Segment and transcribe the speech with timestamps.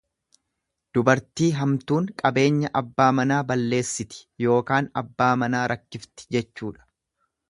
[0.97, 4.23] Dubartii hamtuun qabeenya abbaa manaa balleessiti
[4.55, 6.91] ykn abbaa manaa rakkifti jechuudha.